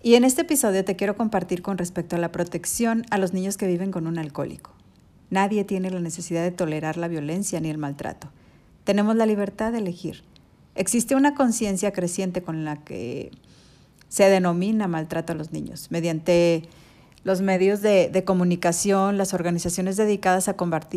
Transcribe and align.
Y 0.00 0.14
en 0.14 0.24
este 0.24 0.42
episodio 0.42 0.84
te 0.84 0.94
quiero 0.94 1.16
compartir 1.16 1.60
con 1.60 1.76
respecto 1.76 2.14
a 2.14 2.20
la 2.20 2.30
protección 2.30 3.04
a 3.10 3.18
los 3.18 3.32
niños 3.32 3.56
que 3.56 3.66
viven 3.66 3.90
con 3.90 4.06
un 4.06 4.18
alcohólico. 4.18 4.72
Nadie 5.30 5.64
tiene 5.64 5.90
la 5.90 5.98
necesidad 5.98 6.42
de 6.42 6.52
tolerar 6.52 6.96
la 6.96 7.08
violencia 7.08 7.60
ni 7.60 7.68
el 7.68 7.78
maltrato. 7.78 8.28
Tenemos 8.84 9.16
la 9.16 9.26
libertad 9.26 9.72
de 9.72 9.78
elegir. 9.78 10.22
Existe 10.76 11.16
una 11.16 11.34
conciencia 11.34 11.92
creciente 11.92 12.42
con 12.42 12.64
la 12.64 12.76
que 12.76 13.32
se 14.08 14.30
denomina 14.30 14.86
maltrato 14.86 15.32
a 15.32 15.36
los 15.36 15.52
niños. 15.52 15.90
Mediante 15.90 16.68
los 17.24 17.42
medios 17.42 17.82
de, 17.82 18.22
comunicación, 18.24 19.18
las 19.18 19.34
organizaciones 19.34 19.96
dedicadas 19.96 20.48
a 20.48 20.54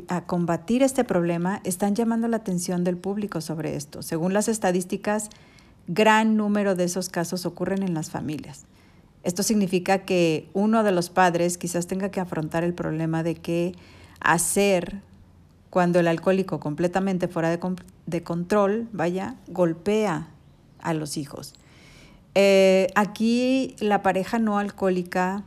a 0.08 0.26
combatir 0.26 0.84
este 0.84 1.04
problema 1.04 1.60
están 1.64 1.96
llamando 1.96 2.28
la 2.28 2.38
atención 2.38 2.84
del 2.84 2.98
público 2.98 3.42
sobre 3.42 3.76
esto. 3.76 4.04
Según 4.04 4.34
las 4.34 4.48
estadísticas, 4.48 5.30
gran 5.88 6.38
número 6.38 6.76
de 6.76 6.84
esos 6.84 7.10
casos 7.10 7.48
ocurren 7.48 7.82
en 7.82 7.96
las 7.96 8.12
familias. 8.12 8.66
Esto 9.24 9.44
significa 9.44 10.00
que 10.00 10.50
uno 10.54 10.84
de 10.84 10.92
los 10.92 11.10
padres 11.10 11.58
quizás 11.58 11.88
tenga 11.88 12.10
que 12.10 12.20
afrontar 12.20 12.64
el 12.64 12.74
problema 12.74 13.24
de 13.24 13.36
qué 13.36 13.74
hacer 14.20 15.02
cuando 15.70 16.00
el 16.00 16.08
alcohólico 16.08 16.60
completamente 16.60 17.28
fuera 17.28 17.50
de, 17.50 18.24
control, 18.24 18.90
vaya, 18.92 19.36
golpea 19.48 20.28
a 20.80 20.94
los 20.94 21.18
hijos. 21.18 21.54
Eh, 22.34 22.88
aquí 22.96 23.76
la 23.80 24.02
pareja 24.02 24.40
no 24.40 24.58
alcohólica 24.58 25.44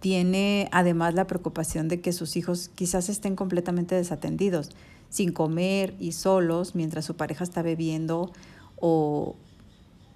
tiene 0.00 0.68
además 0.72 1.14
la 1.14 1.26
preocupación 1.26 1.88
de 1.88 2.00
que 2.00 2.12
sus 2.12 2.36
hijos 2.36 2.70
quizás 2.74 3.08
estén 3.08 3.36
completamente 3.36 3.94
desatendidos, 3.94 4.70
sin 5.08 5.32
comer 5.32 5.94
y 5.98 6.12
solos 6.12 6.74
mientras 6.74 7.04
su 7.04 7.16
pareja 7.16 7.44
está 7.44 7.62
bebiendo 7.62 8.30
o 8.76 9.36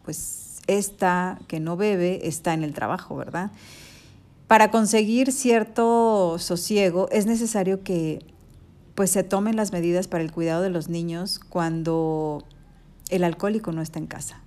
pues 0.05 0.48
esta 0.69 1.41
que 1.49 1.59
no 1.59 1.77
bebe 1.77 2.29
está 2.29 2.55
en 2.55 2.63
el 2.63 2.73
trabajo, 2.73 3.17
¿verdad? 3.17 3.51
Para 4.47 4.71
conseguir 4.71 5.33
cierto 5.33 6.39
sosiego 6.39 7.09
es 7.11 7.27
necesario 7.27 7.83
que 7.83 8.25
pues 8.95 9.11
se 9.11 9.23
tomen 9.23 9.57
las 9.57 9.73
medidas 9.73 10.09
para 10.09 10.25
el 10.25 10.33
cuidado 10.33 10.63
de 10.63 10.71
los 10.71 10.89
niños 10.89 11.39
cuando 11.39 12.45
el 13.11 13.25
alcohólico 13.25 13.73
no 13.73 13.83
está 13.83 13.99
en 13.99 14.07
casa. 14.07 14.41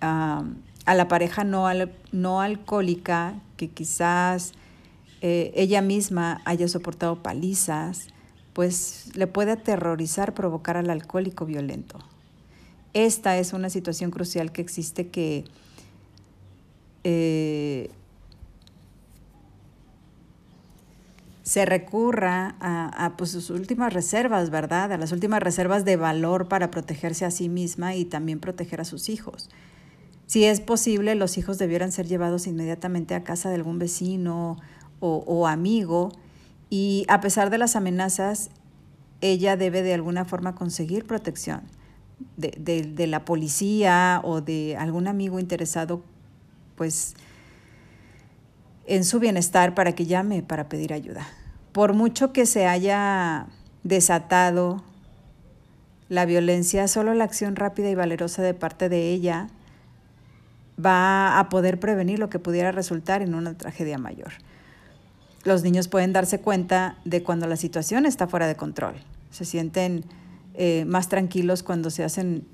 a 0.00 0.94
la 0.94 1.08
pareja 1.08 1.44
no, 1.44 1.68
no 2.12 2.40
alcohólica 2.40 3.34
que 3.56 3.68
quizás 3.68 4.52
eh, 5.20 5.52
ella 5.54 5.82
misma 5.82 6.40
haya 6.44 6.66
soportado 6.68 7.22
palizas, 7.22 8.08
pues 8.54 9.10
le 9.14 9.26
puede 9.26 9.52
aterrorizar 9.52 10.32
provocar 10.32 10.76
al 10.76 10.88
alcohólico 10.88 11.46
violento. 11.46 11.98
Esta 12.92 13.38
es 13.38 13.52
una 13.52 13.70
situación 13.70 14.10
crucial 14.10 14.50
que 14.50 14.62
existe 14.62 15.08
que 15.08 15.44
eh, 17.04 17.90
se 21.42 21.64
recurra 21.66 22.56
a, 22.60 23.14
pues, 23.16 23.30
sus 23.30 23.50
últimas 23.50 23.92
reservas, 23.92 24.50
¿verdad? 24.50 24.92
A 24.92 24.98
las 24.98 25.12
últimas 25.12 25.40
reservas 25.40 25.84
de 25.84 25.96
valor 25.96 26.48
para 26.48 26.70
protegerse 26.70 27.24
a 27.24 27.30
sí 27.30 27.48
misma 27.48 27.94
y 27.94 28.04
también 28.04 28.40
proteger 28.40 28.80
a 28.80 28.84
sus 28.84 29.08
hijos. 29.08 29.50
Si 30.26 30.44
es 30.44 30.60
posible, 30.60 31.14
los 31.14 31.38
hijos 31.38 31.58
debieran 31.58 31.92
ser 31.92 32.06
llevados 32.06 32.46
inmediatamente 32.46 33.14
a 33.14 33.24
casa 33.24 33.48
de 33.48 33.56
algún 33.56 33.78
vecino 33.78 34.58
o, 35.00 35.24
o 35.26 35.46
amigo 35.48 36.12
y 36.70 37.04
a 37.08 37.20
pesar 37.20 37.50
de 37.50 37.58
las 37.58 37.74
amenazas, 37.74 38.50
ella 39.20 39.56
debe 39.56 39.82
de 39.82 39.94
alguna 39.94 40.24
forma 40.24 40.54
conseguir 40.54 41.04
protección 41.04 41.62
de, 42.36 43.06
la 43.06 43.24
policía 43.24 44.20
o 44.24 44.40
de 44.40 44.76
algún 44.76 45.08
amigo 45.08 45.38
interesado, 45.38 46.02
pues 46.76 47.14
en 48.86 49.04
su 49.04 49.20
bienestar 49.20 49.74
para 49.74 49.92
que 49.92 50.06
llame 50.06 50.42
para 50.42 50.68
pedir 50.68 50.92
ayuda. 50.92 51.26
Por 51.72 51.94
mucho 51.94 52.32
que 52.32 52.46
se 52.46 52.66
haya 52.66 53.46
desatado 53.84 54.82
la 56.08 56.26
violencia, 56.26 56.88
solo 56.88 57.14
la 57.14 57.24
acción 57.24 57.56
rápida 57.56 57.88
y 57.88 57.94
valerosa 57.94 58.42
de 58.42 58.54
parte 58.54 58.88
de 58.88 59.10
ella 59.10 59.48
va 60.84 61.38
a 61.38 61.48
poder 61.48 61.78
prevenir 61.78 62.18
lo 62.18 62.30
que 62.30 62.38
pudiera 62.38 62.72
resultar 62.72 63.22
en 63.22 63.34
una 63.34 63.54
tragedia 63.54 63.98
mayor. 63.98 64.32
Los 65.44 65.62
niños 65.62 65.88
pueden 65.88 66.12
darse 66.12 66.40
cuenta 66.40 66.96
de 67.04 67.22
cuando 67.22 67.46
la 67.46 67.56
situación 67.56 68.06
está 68.06 68.26
fuera 68.26 68.46
de 68.46 68.56
control. 68.56 68.96
Se 69.30 69.44
sienten 69.44 70.04
eh, 70.54 70.84
más 70.86 71.08
tranquilos 71.08 71.62
cuando 71.62 71.90
se 71.90 72.04
hacen 72.04 72.46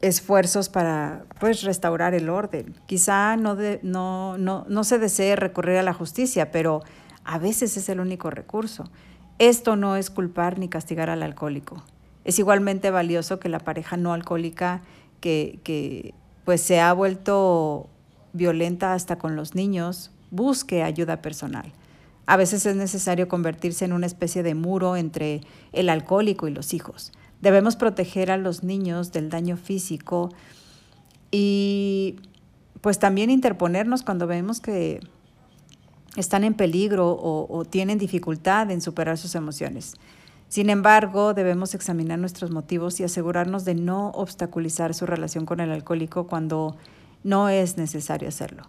esfuerzos 0.00 0.68
para 0.68 1.24
pues, 1.40 1.62
restaurar 1.62 2.14
el 2.14 2.28
orden. 2.28 2.74
Quizá 2.86 3.36
no, 3.36 3.56
no, 3.82 4.38
no, 4.38 4.66
no 4.68 4.84
se 4.84 4.98
desee 4.98 5.36
recurrir 5.36 5.76
a 5.78 5.82
la 5.82 5.94
justicia, 5.94 6.50
pero 6.50 6.82
a 7.24 7.38
veces 7.38 7.76
es 7.76 7.88
el 7.88 8.00
único 8.00 8.30
recurso. 8.30 8.90
Esto 9.38 9.76
no 9.76 9.96
es 9.96 10.10
culpar 10.10 10.58
ni 10.58 10.68
castigar 10.68 11.10
al 11.10 11.22
alcohólico. 11.22 11.82
Es 12.24 12.38
igualmente 12.38 12.90
valioso 12.90 13.38
que 13.38 13.48
la 13.48 13.58
pareja 13.58 13.96
no 13.96 14.12
alcohólica 14.12 14.82
que, 15.20 15.60
que 15.62 16.14
pues 16.44 16.60
se 16.60 16.80
ha 16.80 16.92
vuelto 16.92 17.88
violenta 18.32 18.94
hasta 18.94 19.16
con 19.16 19.36
los 19.36 19.54
niños 19.54 20.10
busque 20.30 20.82
ayuda 20.82 21.22
personal. 21.22 21.72
A 22.26 22.36
veces 22.36 22.66
es 22.66 22.74
necesario 22.76 23.28
convertirse 23.28 23.84
en 23.84 23.92
una 23.92 24.06
especie 24.06 24.42
de 24.42 24.54
muro 24.54 24.96
entre 24.96 25.42
el 25.72 25.88
alcohólico 25.88 26.48
y 26.48 26.50
los 26.50 26.74
hijos. 26.74 27.12
Debemos 27.40 27.76
proteger 27.76 28.30
a 28.30 28.36
los 28.36 28.64
niños 28.64 29.12
del 29.12 29.30
daño 29.30 29.56
físico 29.56 30.30
y 31.30 32.16
pues 32.80 32.98
también 32.98 33.30
interponernos 33.30 34.02
cuando 34.02 34.26
vemos 34.26 34.60
que 34.60 35.00
están 36.16 36.44
en 36.44 36.54
peligro 36.54 37.10
o, 37.10 37.64
tienen 37.64 37.98
dificultad 37.98 38.70
en 38.70 38.80
superar 38.80 39.18
sus 39.18 39.34
emociones. 39.34 39.94
Sin 40.48 40.70
embargo, 40.70 41.34
debemos 41.34 41.74
examinar 41.74 42.18
nuestros 42.18 42.50
motivos 42.50 43.00
y 43.00 43.04
asegurarnos 43.04 43.64
de 43.64 43.74
no 43.74 44.10
obstaculizar 44.10 44.94
su 44.94 45.04
relación 45.04 45.44
con 45.44 45.60
el 45.60 45.70
alcohólico 45.70 46.26
cuando 46.26 46.76
no 47.22 47.48
es 47.48 47.76
necesario 47.76 48.28
hacerlo. 48.28 48.68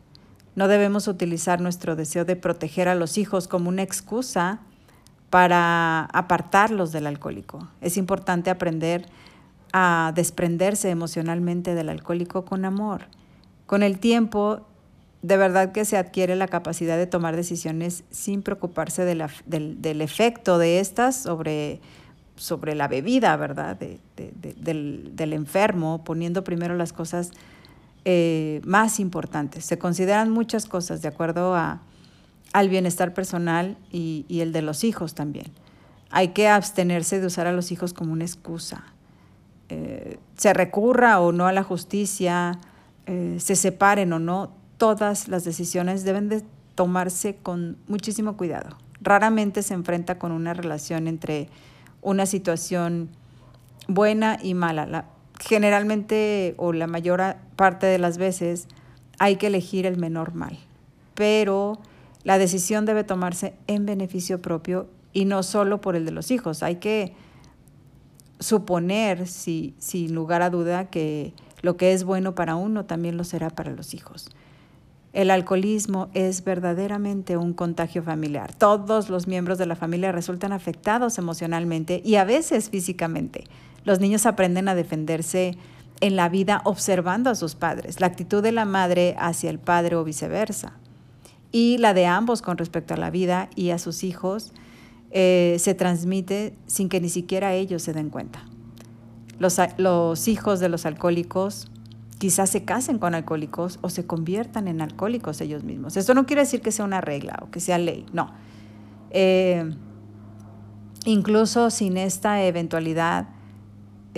No 0.58 0.68
debemos 0.68 1.08
utilizar 1.08 1.62
nuestro 1.62 1.96
deseo 1.96 2.26
de 2.26 2.36
proteger 2.36 2.88
a 2.88 2.96
los 2.96 3.20
hijos 3.20 3.48
como 3.48 3.70
una 3.70 3.84
excusa 3.84 4.60
para 5.30 6.06
apartarlos 6.06 6.92
del 6.92 7.06
alcohólico. 7.06 7.68
Es 7.80 7.96
importante 7.96 8.50
aprender 8.50 9.06
a 9.72 10.14
desprenderse 10.16 10.90
emocionalmente 10.90 11.76
del 11.76 11.90
alcohólico 11.90 12.44
con 12.44 12.66
amor. 12.66 13.04
Con 13.68 13.84
el 13.84 14.00
tiempo, 14.00 14.66
de 15.22 15.38
verdad 15.38 15.74
que 15.74 15.86
se 15.86 15.96
adquiere 15.96 16.36
la 16.36 16.48
capacidad 16.48 16.98
de 16.98 17.06
tomar 17.06 17.36
decisiones 17.36 18.04
sin 18.10 18.42
preocuparse 18.42 19.06
del, 19.06 20.02
efecto 20.02 20.58
de 20.58 20.80
estas 20.80 21.18
sobre, 21.18 21.82
sobre 22.36 22.74
la 22.74 22.88
bebida, 22.88 23.38
¿verdad? 23.38 23.78
del, 23.78 25.12
del 25.16 25.34
enfermo, 25.34 26.04
poniendo 26.04 26.44
primero 26.44 26.76
las 26.76 26.94
cosas 26.94 27.30
eh, 28.10 28.62
más 28.64 29.02
importantes. 29.02 29.66
Se 29.66 29.78
consideran 29.78 30.32
muchas 30.32 30.66
cosas 30.66 31.02
de 31.02 31.10
acuerdo 31.10 31.56
a, 31.56 31.82
al 32.54 32.70
bienestar 32.70 33.14
personal 33.14 33.76
y, 33.92 34.26
el 34.30 34.54
de 34.54 34.62
los 34.62 34.86
hijos 34.86 35.14
también. 35.14 35.48
Hay 36.10 36.30
que 36.30 36.48
abstenerse 36.48 37.20
de 37.20 37.28
usar 37.28 37.48
a 37.48 37.52
los 37.52 37.70
hijos 37.74 37.92
como 37.92 38.14
una 38.14 38.24
excusa. 38.24 38.86
Eh, 39.68 40.20
se 40.38 40.54
recurra 40.54 41.20
o 41.20 41.34
no 41.34 41.48
a 41.48 41.52
la 41.52 41.64
justicia, 41.64 42.60
eh, 43.08 43.40
se 43.42 43.58
separen 43.58 44.14
o 44.14 44.20
no, 44.20 44.54
todas 44.78 45.28
las 45.28 45.44
decisiones 45.44 46.06
deben 46.06 46.30
de 46.30 46.46
tomarse 46.76 47.36
con 47.36 47.76
muchísimo 47.90 48.38
cuidado. 48.38 48.78
Raramente 49.02 49.64
se 49.64 49.74
enfrenta 49.74 50.18
con 50.18 50.32
una 50.32 50.54
relación 50.54 51.10
entre 51.10 51.50
una 52.02 52.26
situación 52.26 53.10
buena 53.90 54.40
y 54.42 54.54
mala 54.54 55.08
generalmente 55.40 56.56
o 56.58 56.74
la 56.74 56.88
mayor 56.88 57.22
parte 57.56 57.86
de 57.86 57.98
las 57.98 58.18
veces 58.18 58.68
hay 59.20 59.38
que 59.38 59.48
elegir 59.48 59.86
el 59.86 59.98
menor 59.98 60.34
mal, 60.34 60.58
pero 61.16 61.80
la 62.24 62.38
decisión 62.38 62.86
debe 62.86 63.04
tomarse 63.04 63.54
en 63.68 63.86
beneficio 63.86 64.42
propio 64.42 64.88
y 65.14 65.26
no 65.26 65.44
solo 65.44 65.82
por 65.82 65.96
el 65.96 66.06
de 66.06 66.12
los 66.12 66.32
hijos. 66.32 66.62
Hay 66.64 66.76
que 66.76 67.14
suponer, 68.40 69.28
si, 69.28 69.74
sin 69.80 70.14
lugar 70.14 70.42
a 70.42 70.50
duda, 70.50 70.90
que 70.90 71.34
lo 71.62 71.78
que 71.78 71.94
es 71.94 72.04
bueno 72.04 72.36
para 72.36 72.56
uno 72.56 72.86
también 72.86 73.18
lo 73.18 73.24
será 73.24 73.50
para 73.50 73.72
los 73.72 73.94
hijos. 73.94 74.30
El 75.14 75.32
alcoholismo 75.32 76.10
es 76.14 76.44
verdaderamente 76.44 77.38
un 77.38 77.54
contagio 77.54 78.04
familiar. 78.04 78.54
Todos 78.54 79.10
los 79.10 79.28
miembros 79.28 79.58
de 79.58 79.66
la 79.66 79.76
familia 79.76 80.12
resultan 80.12 80.54
afectados 80.54 81.18
emocionalmente 81.18 82.02
y 82.06 82.16
a 82.16 82.26
veces 82.26 82.70
físicamente. 82.70 83.46
Los 83.88 84.02
niños 84.02 84.26
aprenden 84.26 84.68
a 84.68 84.76
defenderse 84.76 85.58
en 86.02 86.18
la 86.18 86.28
vida 86.28 86.62
observando 86.66 87.30
a 87.30 87.36
sus 87.36 87.56
padres, 87.56 88.02
la 88.02 88.08
actitud 88.08 88.44
de 88.44 88.52
la 88.52 88.66
madre 88.66 89.16
hacia 89.18 89.50
el 89.50 89.60
padre 89.60 89.96
o 89.96 90.04
viceversa, 90.04 90.74
y 91.54 91.78
la 91.78 91.94
de 91.94 92.06
ambos 92.06 92.42
con 92.42 92.58
respecto 92.58 92.94
a 92.94 92.98
la 92.98 93.12
vida 93.12 93.50
y 93.56 93.70
a 93.70 93.80
sus 93.80 94.04
hijos 94.04 94.52
eh, 95.12 95.56
se 95.60 95.74
transmite 95.74 96.54
sin 96.66 96.90
que 96.90 97.00
ni 97.00 97.08
siquiera 97.08 97.54
ellos 97.54 97.82
se 97.82 97.94
den 97.94 98.10
cuenta. 98.10 98.44
Los, 99.40 100.28
hijos 100.28 100.60
de 100.60 100.68
los 100.68 100.86
alcohólicos 100.86 101.72
quizás 102.18 102.50
se 102.50 102.66
casen 102.66 103.00
con 103.00 103.16
alcohólicos 103.16 103.80
o 103.82 103.90
se 103.90 104.06
conviertan 104.06 104.68
en 104.68 104.82
alcohólicos 104.82 105.40
ellos 105.40 105.64
mismos. 105.64 105.96
Esto 105.96 106.14
no 106.14 106.26
quiere 106.26 106.42
decir 106.42 106.60
que 106.60 106.74
sea 106.74 106.84
una 106.84 107.00
regla 107.00 107.40
o 107.42 107.52
que 107.52 107.62
sea 107.62 107.78
ley, 107.78 108.06
no. 108.12 108.34
Eh, 109.12 109.74
incluso 111.06 111.70
sin 111.70 111.96
esta 111.96 112.44
eventualidad, 112.44 113.30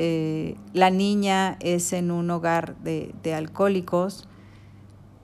eh, 0.02 0.56
la 0.72 0.92
niña 0.92 1.58
es 1.60 1.92
en 1.92 2.10
un 2.10 2.32
hogar 2.32 2.78
de, 2.78 3.14
de 3.22 3.34
alcohólicos, 3.34 4.30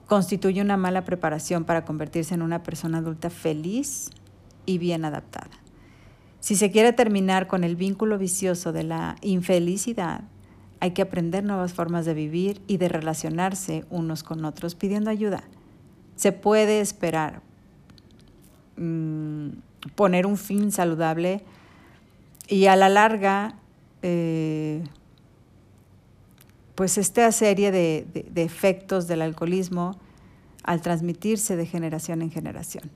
constituye 0.05 0.61
una 0.61 0.75
mala 0.75 1.05
preparación 1.05 1.63
para 1.63 1.85
convertirse 1.85 2.33
en 2.33 2.41
una 2.41 2.61
persona 2.61 2.97
adulta 2.97 3.29
feliz 3.29 4.09
y 4.65 4.77
bien 4.77 5.05
adaptada. 5.05 5.51
Si 6.41 6.57
se 6.57 6.71
quiere 6.71 6.91
terminar 6.91 7.47
con 7.47 7.63
el 7.63 7.77
vínculo 7.77 8.17
vicioso 8.17 8.73
de 8.73 8.83
la 8.83 9.15
infelicidad, 9.21 10.25
hay 10.81 10.91
que 10.91 11.03
aprender 11.03 11.45
nuevas 11.45 11.73
formas 11.73 12.05
de 12.05 12.13
vivir 12.13 12.61
y 12.67 12.75
de 12.75 12.89
relacionarse 12.89 13.85
unos 13.89 14.23
con 14.23 14.43
otros 14.43 14.75
pidiendo 14.75 15.09
ayuda. 15.09 15.45
Se 16.17 16.33
puede 16.33 16.81
esperar 16.81 17.41
mm, 18.75 19.51
poner 19.95 20.25
un 20.25 20.35
fin 20.35 20.73
saludable 20.73 21.45
y 22.49 22.65
a 22.65 22.75
la 22.75 22.89
larga, 22.89 23.55
eh, 24.07 24.83
pues 26.75 26.97
esta 26.99 27.31
serie 27.31 27.71
de 27.71 28.05
efectos 28.35 29.07
del 29.07 29.23
alcoholismo 29.23 29.99
al 30.63 30.81
transmitirse 30.81 31.55
de 31.55 31.65
generación 31.65 32.21
en 32.21 32.31
generación. 32.31 32.91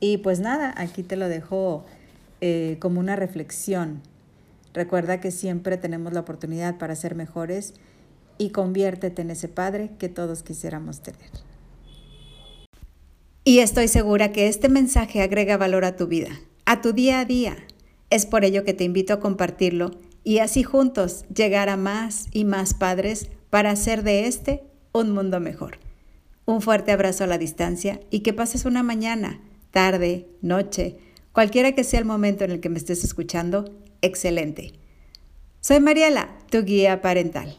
Y 0.00 0.18
pues 0.18 0.38
nada, 0.40 0.74
aquí 0.76 1.02
te 1.02 1.16
lo 1.16 1.28
dejo 1.28 1.84
eh, 2.40 2.76
como 2.78 3.00
una 3.00 3.16
reflexión. 3.16 4.02
Recuerda 4.74 5.18
que 5.18 5.30
siempre 5.30 5.76
tenemos 5.76 6.12
la 6.12 6.20
oportunidad 6.20 6.76
para 6.76 6.94
ser 6.94 7.14
mejores 7.14 7.74
y 8.36 8.50
conviértete 8.50 9.22
en 9.22 9.30
ese 9.30 9.48
padre 9.48 9.92
que 9.98 10.08
todos 10.08 10.42
quisiéramos 10.42 11.00
tener. 11.00 11.30
Y 13.44 13.60
estoy 13.60 13.88
segura 13.88 14.30
que 14.30 14.48
este 14.48 14.68
mensaje 14.68 15.22
agrega 15.22 15.56
valor 15.56 15.84
a 15.84 15.96
tu 15.96 16.06
vida, 16.06 16.30
a 16.66 16.82
tu 16.82 16.92
día 16.92 17.20
a 17.20 17.24
día. 17.24 17.56
Es 18.14 18.26
por 18.26 18.44
ello 18.44 18.62
que 18.62 18.74
te 18.74 18.84
invito 18.84 19.12
a 19.12 19.18
compartirlo 19.18 19.90
y 20.22 20.38
así 20.38 20.62
juntos 20.62 21.24
llegar 21.34 21.68
a 21.68 21.76
más 21.76 22.28
y 22.30 22.44
más 22.44 22.72
padres 22.72 23.28
para 23.50 23.72
hacer 23.72 24.04
de 24.04 24.28
este 24.28 24.62
un 24.92 25.10
mundo 25.10 25.40
mejor. 25.40 25.80
Un 26.44 26.60
fuerte 26.60 26.92
abrazo 26.92 27.24
a 27.24 27.26
la 27.26 27.38
distancia 27.38 27.98
y 28.10 28.20
que 28.20 28.32
pases 28.32 28.66
una 28.66 28.84
mañana 28.84 29.40
tarde, 29.72 30.28
noche, 30.42 30.96
cualquiera 31.32 31.72
que 31.72 31.82
sea 31.82 31.98
el 31.98 32.04
momento 32.04 32.44
en 32.44 32.52
el 32.52 32.60
que 32.60 32.68
me 32.68 32.78
estés 32.78 33.02
escuchando, 33.02 33.64
excelente. 34.00 34.74
Soy 35.60 35.80
Mariela, 35.80 36.38
tu 36.52 36.62
guía 36.62 37.00
parental. 37.00 37.56